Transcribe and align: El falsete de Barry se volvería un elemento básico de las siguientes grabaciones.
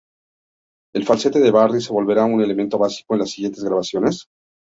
El 0.95 1.05
falsete 1.05 1.37
de 1.39 1.51
Barry 1.51 1.79
se 1.79 1.93
volvería 1.93 2.25
un 2.25 2.41
elemento 2.41 2.79
básico 2.79 3.13
de 3.13 3.19
las 3.19 3.29
siguientes 3.29 3.63
grabaciones. 3.63 4.25